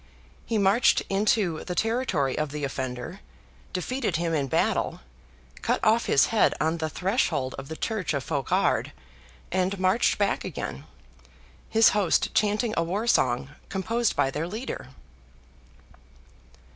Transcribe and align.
He 0.47 0.57
marched 0.57 1.03
into 1.11 1.63
the 1.63 1.75
territory 1.75 2.35
of 2.35 2.51
the 2.51 2.63
offender, 2.63 3.19
defeated 3.71 4.15
him 4.15 4.33
in 4.33 4.47
battle, 4.47 5.01
cut 5.61 5.79
off 5.83 6.07
his 6.07 6.25
head 6.33 6.55
on 6.59 6.79
the 6.79 6.89
threshold 6.89 7.53
of 7.59 7.67
the 7.67 7.75
Church 7.75 8.15
of 8.15 8.23
Faughard, 8.23 8.93
and 9.51 9.77
marched 9.77 10.17
back 10.17 10.43
again, 10.43 10.85
his 11.69 11.89
host 11.89 12.33
chanting 12.33 12.73
a 12.75 12.81
war 12.81 13.05
song 13.05 13.51
composed 13.69 14.15
by 14.15 14.31
their 14.31 14.47
leader. 14.47 14.87